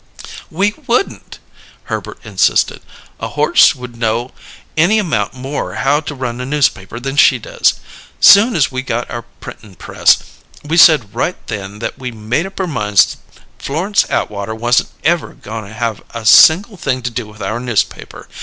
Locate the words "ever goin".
15.03-15.65